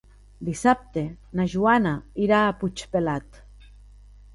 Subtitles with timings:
[0.47, 1.03] Dissabte
[1.41, 1.95] na Joana
[2.27, 3.43] irà a Puigpelat.